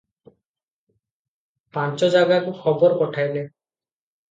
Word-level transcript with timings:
ପାଞ୍ଚ 1.77 2.11
ଜାଗାକୁ 2.17 2.57
ଖବର 2.65 3.01
ପଠାଇଲେ। 3.05 3.47